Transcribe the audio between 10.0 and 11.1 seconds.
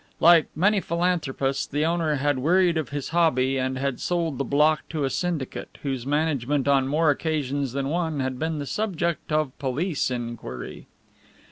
inquiry.